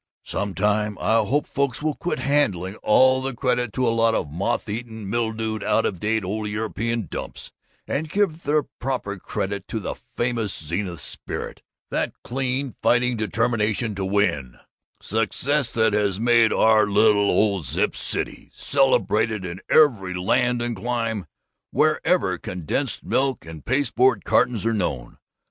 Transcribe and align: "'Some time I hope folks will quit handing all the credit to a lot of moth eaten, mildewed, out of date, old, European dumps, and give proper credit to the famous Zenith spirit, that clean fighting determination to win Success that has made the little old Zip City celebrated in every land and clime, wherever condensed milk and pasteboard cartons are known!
"'Some 0.23 0.55
time 0.55 0.97
I 0.99 1.19
hope 1.21 1.45
folks 1.45 1.79
will 1.83 1.93
quit 1.93 2.17
handing 2.17 2.75
all 2.77 3.21
the 3.21 3.35
credit 3.35 3.71
to 3.73 3.87
a 3.87 3.93
lot 3.93 4.15
of 4.15 4.31
moth 4.31 4.67
eaten, 4.67 5.07
mildewed, 5.07 5.63
out 5.63 5.85
of 5.85 5.99
date, 5.99 6.25
old, 6.25 6.47
European 6.47 7.05
dumps, 7.05 7.51
and 7.85 8.09
give 8.09 8.49
proper 8.79 9.19
credit 9.19 9.67
to 9.67 9.79
the 9.79 9.93
famous 9.93 10.55
Zenith 10.57 11.01
spirit, 11.01 11.61
that 11.91 12.13
clean 12.23 12.73
fighting 12.81 13.15
determination 13.15 13.93
to 13.93 14.03
win 14.03 14.57
Success 14.99 15.69
that 15.69 15.93
has 15.93 16.19
made 16.19 16.49
the 16.49 16.57
little 16.87 17.29
old 17.29 17.65
Zip 17.67 17.95
City 17.95 18.49
celebrated 18.53 19.45
in 19.45 19.61
every 19.69 20.15
land 20.15 20.63
and 20.63 20.75
clime, 20.75 21.27
wherever 21.69 22.39
condensed 22.39 23.03
milk 23.03 23.45
and 23.45 23.63
pasteboard 23.63 24.25
cartons 24.25 24.65
are 24.65 24.73
known! 24.73 25.19